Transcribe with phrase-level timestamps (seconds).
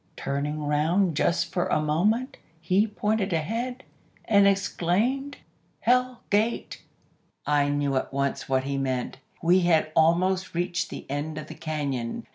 [0.17, 3.83] Turning round just for a moment he pointed ahead,
[4.25, 5.37] and exclaimed,
[5.81, 6.81] 'Hell Gate!'
[7.45, 9.19] "I knew at once what he meant.
[9.43, 12.23] We had almost reached the end of the cañon.